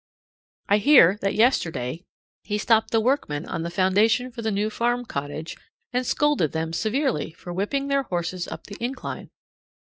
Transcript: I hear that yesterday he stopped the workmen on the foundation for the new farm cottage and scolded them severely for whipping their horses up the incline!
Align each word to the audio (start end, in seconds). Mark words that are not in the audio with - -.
I 0.67 0.79
hear 0.79 1.19
that 1.21 1.35
yesterday 1.35 2.01
he 2.41 2.57
stopped 2.57 2.89
the 2.89 2.99
workmen 2.99 3.45
on 3.45 3.61
the 3.61 3.69
foundation 3.69 4.31
for 4.31 4.41
the 4.41 4.49
new 4.49 4.71
farm 4.71 5.05
cottage 5.05 5.55
and 5.93 6.07
scolded 6.07 6.53
them 6.53 6.73
severely 6.73 7.33
for 7.33 7.53
whipping 7.53 7.87
their 7.87 8.01
horses 8.01 8.47
up 8.47 8.65
the 8.65 8.77
incline! 8.83 9.29